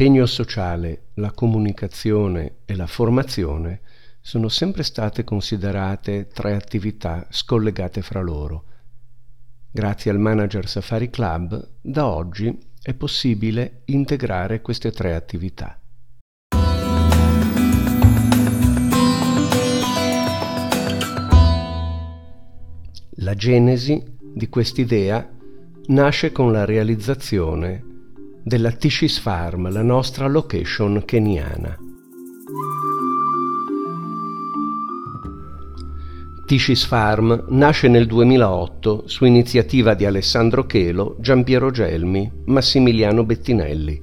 [0.00, 3.80] L'impegno sociale, la comunicazione e la formazione
[4.20, 8.64] sono sempre state considerate tre attività scollegate fra loro.
[9.72, 15.80] Grazie al Manager Safari Club, da oggi è possibile integrare queste tre attività.
[23.16, 25.28] La genesi di quest'idea
[25.86, 27.87] nasce con la realizzazione
[28.48, 31.76] della Tishis Farm, la nostra location keniana.
[36.46, 44.00] Tishis Farm nasce nel 2008 su iniziativa di Alessandro Chelo, Giampiero Gelmi, Massimiliano Bettinelli.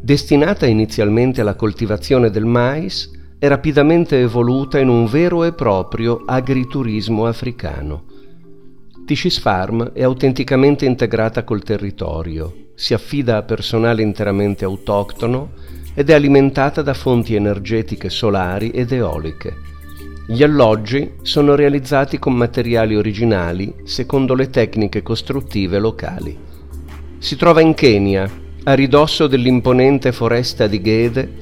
[0.00, 7.26] Destinata inizialmente alla coltivazione del mais, è rapidamente evoluta in un vero e proprio agriturismo
[7.26, 8.04] africano.
[9.04, 15.50] Tishis Farm è autenticamente integrata col territorio, si affida a personale interamente autoctono
[15.94, 19.56] ed è alimentata da fonti energetiche solari ed eoliche.
[20.28, 26.38] Gli alloggi sono realizzati con materiali originali secondo le tecniche costruttive locali.
[27.18, 28.30] Si trova in Kenya,
[28.62, 31.32] a ridosso dell'imponente foresta di Gede,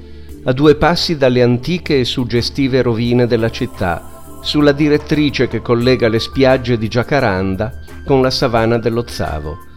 [0.45, 6.19] a due passi dalle antiche e suggestive rovine della città, sulla direttrice che collega le
[6.19, 9.75] spiagge di Jacaranda con la savana dello Zavo.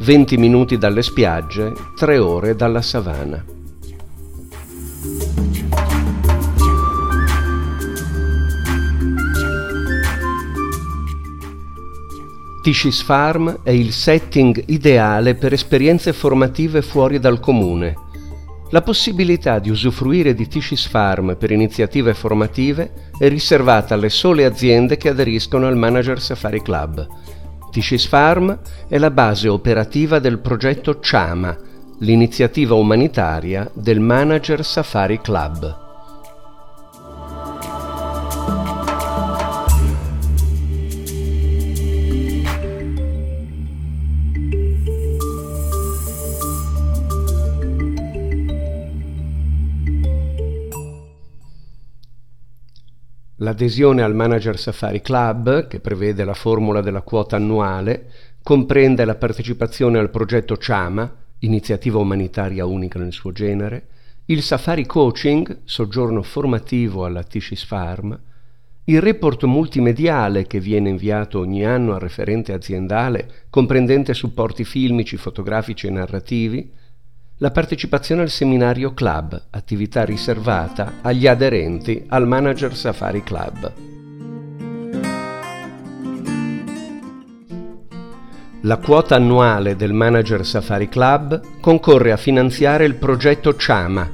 [0.00, 3.44] 20 minuti dalle spiagge, 3 ore dalla savana.
[12.62, 18.08] Tishis Farm è il setting ideale per esperienze formative fuori dal comune
[18.72, 24.96] la possibilità di usufruire di Tishis Farm per iniziative formative è riservata alle sole aziende
[24.96, 27.04] che aderiscono al Manager Safari Club.
[27.70, 31.56] Tishis Farm è la base operativa del progetto CHAMA,
[31.98, 35.79] l'iniziativa umanitaria del Manager Safari Club.
[53.50, 58.08] L'adesione al Manager Safari Club, che prevede la formula della quota annuale,
[58.44, 63.88] comprende la partecipazione al progetto CHAMA, iniziativa umanitaria unica nel suo genere,
[64.26, 68.16] il Safari Coaching, soggiorno formativo alla Tishis Farm,
[68.84, 75.88] il report multimediale che viene inviato ogni anno al referente aziendale, comprendente supporti filmici, fotografici
[75.88, 76.72] e narrativi,
[77.42, 83.72] la partecipazione al seminario club, attività riservata agli aderenti al Manager Safari Club.
[88.60, 94.06] La quota annuale del Manager Safari Club concorre a finanziare il progetto Chama.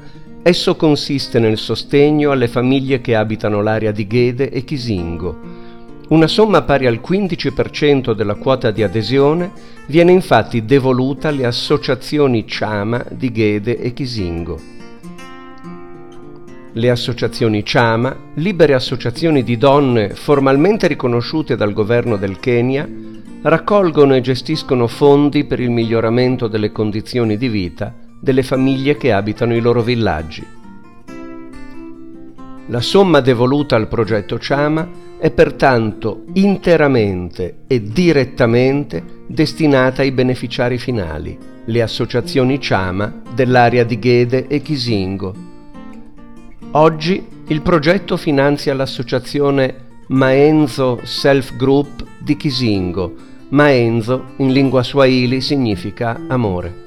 [0.45, 5.66] Esso consiste nel sostegno alle famiglie che abitano l'area di Ghede e Chisingo,
[6.09, 9.51] una somma pari al 15% della quota di adesione
[9.87, 14.61] viene infatti devoluta alle associazioni Chama di Ghede e Chisingo.
[16.73, 22.89] Le associazioni Chama, libere associazioni di donne formalmente riconosciute dal governo del Kenya,
[23.43, 29.55] raccolgono e gestiscono fondi per il miglioramento delle condizioni di vita delle famiglie che abitano
[29.55, 30.56] i loro villaggi.
[32.69, 34.89] La somma devoluta al progetto Chama
[35.19, 44.49] è pertanto interamente e direttamente destinata ai beneficiari finali, le associazioni Ciama dell'area di Ghede
[44.49, 45.35] e Chisingo.
[46.73, 53.15] Oggi il progetto finanzia l'associazione Maenzo Self Group di Chisingo.
[53.51, 56.86] Maenzo in lingua swahili significa amore.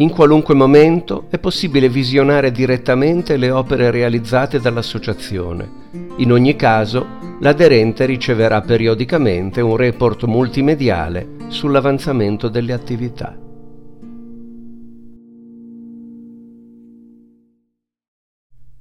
[0.00, 5.70] In qualunque momento è possibile visionare direttamente le opere realizzate dall'associazione.
[6.16, 7.06] In ogni caso,
[7.40, 13.38] l'aderente riceverà periodicamente un report multimediale sull'avanzamento delle attività.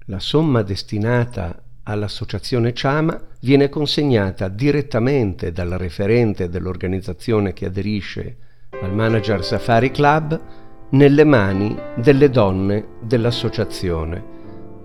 [0.05, 8.37] La somma destinata all'associazione Ciama viene consegnata direttamente dal referente dell'organizzazione che aderisce
[8.81, 10.58] al Manager Safari Club
[10.91, 14.37] nelle mani delle donne dell'associazione.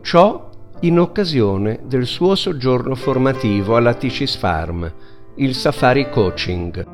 [0.03, 4.93] Ciò in occasione del suo soggiorno formativo alla Ticis Farm,
[5.37, 6.87] il Safari Coaching.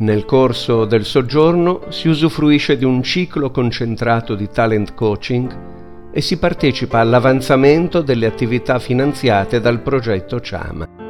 [0.00, 6.38] Nel corso del soggiorno si usufruisce di un ciclo concentrato di talent coaching e si
[6.38, 11.07] partecipa all'avanzamento delle attività finanziate dal progetto Chama.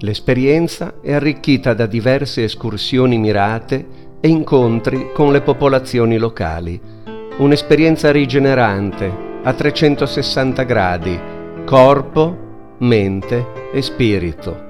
[0.00, 3.86] L'esperienza è arricchita da diverse escursioni mirate
[4.20, 6.80] e incontri con le popolazioni locali.
[7.38, 9.12] Un'esperienza rigenerante
[9.42, 11.18] a 360 gradi,
[11.64, 14.66] corpo, mente e spirito.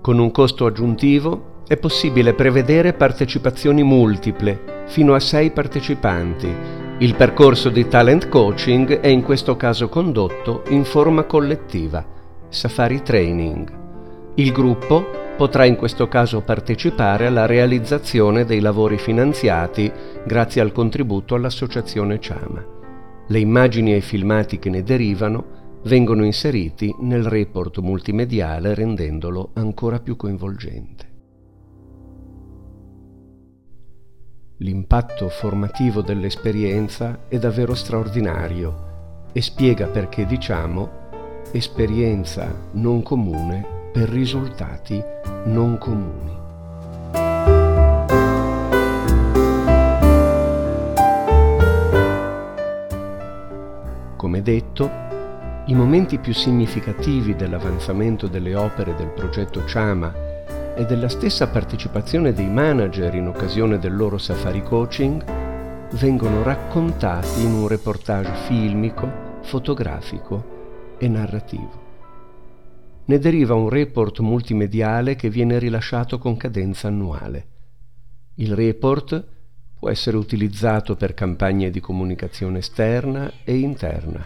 [0.00, 6.87] Con un costo aggiuntivo è possibile prevedere partecipazioni multiple, fino a sei partecipanti.
[7.00, 12.04] Il percorso di talent coaching è in questo caso condotto in forma collettiva,
[12.48, 13.72] Safari Training.
[14.34, 15.06] Il gruppo
[15.36, 19.88] potrà in questo caso partecipare alla realizzazione dei lavori finanziati
[20.26, 22.66] grazie al contributo all'associazione Ciama.
[23.28, 25.44] Le immagini e i filmati che ne derivano
[25.84, 31.07] vengono inseriti nel report multimediale rendendolo ancora più coinvolgente.
[34.60, 41.06] L'impatto formativo dell'esperienza è davvero straordinario e spiega perché diciamo
[41.52, 45.00] esperienza non comune per risultati
[45.44, 46.36] non comuni.
[54.16, 54.90] Come detto,
[55.66, 60.27] i momenti più significativi dell'avanzamento delle opere del progetto Chama
[60.78, 65.24] e della stessa partecipazione dei manager in occasione del loro safari coaching
[65.94, 71.86] vengono raccontati in un reportage filmico, fotografico e narrativo.
[73.06, 77.46] Ne deriva un report multimediale che viene rilasciato con cadenza annuale.
[78.34, 79.26] Il report
[79.76, 84.24] può essere utilizzato per campagne di comunicazione esterna e interna,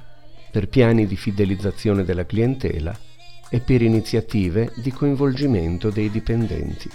[0.50, 2.94] per piani di fidelizzazione della clientela
[3.54, 6.88] e per iniziative di coinvolgimento dei dipendenti.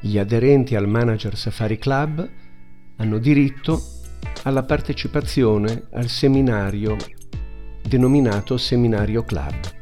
[0.00, 2.28] Gli aderenti al Manager Safari Club
[2.96, 3.80] hanno diritto
[4.42, 6.96] alla partecipazione al seminario
[7.82, 9.77] denominato Seminario Club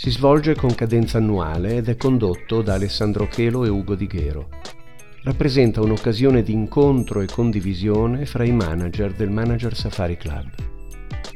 [0.00, 4.48] si svolge con cadenza annuale ed è condotto da Alessandro Chelo e Ugo Di Ghero.
[5.24, 10.48] Rappresenta un'occasione di incontro e condivisione fra i manager del Manager Safari Club.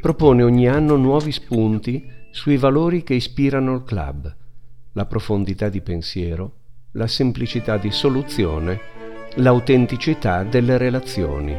[0.01, 4.35] Propone ogni anno nuovi spunti sui valori che ispirano il club,
[4.93, 6.53] la profondità di pensiero,
[6.93, 8.81] la semplicità di soluzione,
[9.35, 11.55] l'autenticità delle relazioni.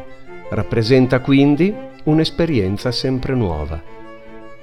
[0.50, 1.72] Rappresenta quindi
[2.06, 3.94] un'esperienza sempre nuova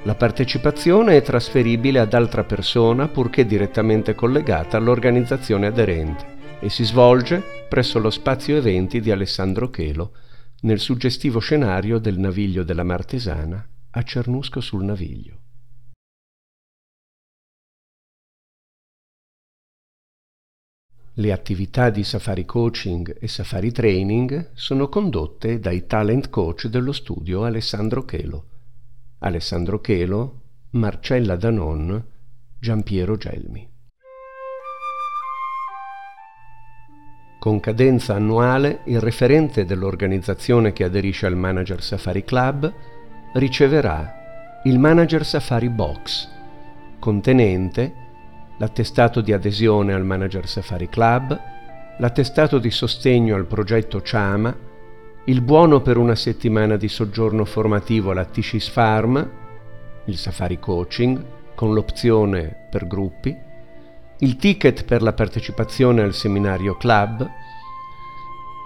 [0.04, 7.40] la partecipazione è trasferibile ad altra persona purché direttamente collegata all'organizzazione aderente e si svolge
[7.68, 10.16] presso lo spazio eventi di Alessandro Chelo
[10.62, 15.38] nel suggestivo scenario del Naviglio della Martesana a Cernusco sul Naviglio.
[21.16, 27.44] Le attività di safari coaching e safari training sono condotte dai talent coach dello studio
[27.44, 28.46] Alessandro Chelo
[29.24, 30.40] Alessandro Chelo,
[30.70, 32.04] Marcella Danon,
[32.58, 33.70] Giampiero Gelmi.
[37.38, 42.72] Con cadenza annuale, il referente dell'organizzazione che aderisce al Manager Safari Club
[43.34, 46.28] riceverà il Manager Safari Box,
[46.98, 47.94] contenente
[48.58, 51.40] l'attestato di adesione al Manager Safari Club,
[51.98, 54.70] l'attestato di sostegno al progetto Chama
[55.26, 59.30] il buono per una settimana di soggiorno formativo alla Ticis Farm,
[60.06, 61.24] il Safari Coaching
[61.54, 63.36] con l'opzione per gruppi,
[64.18, 67.28] il ticket per la partecipazione al seminario club,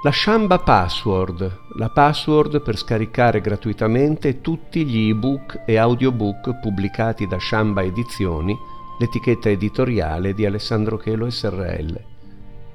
[0.03, 7.39] la Shamba Password, la password per scaricare gratuitamente tutti gli ebook e audiobook pubblicati da
[7.39, 8.57] Shamba Edizioni,
[8.99, 12.01] l'etichetta editoriale di Alessandro Chelo SRL,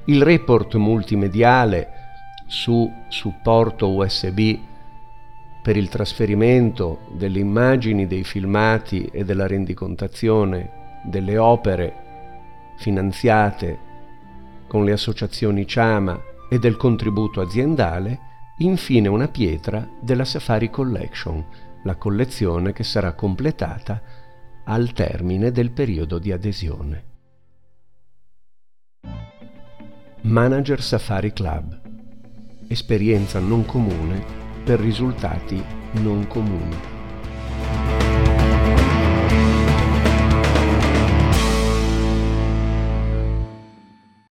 [0.05, 2.00] il report multimediale
[2.51, 4.59] su supporto USB
[5.63, 13.79] per il trasferimento delle immagini, dei filmati e della rendicontazione delle opere finanziate
[14.67, 18.19] con le associazioni Ciama e del contributo aziendale,
[18.57, 21.45] infine una pietra della Safari Collection,
[21.85, 24.01] la collezione che sarà completata
[24.65, 27.03] al termine del periodo di adesione.
[30.23, 31.80] Manager Safari Club
[32.71, 34.23] esperienza non comune
[34.63, 35.61] per risultati
[35.93, 37.00] non comuni.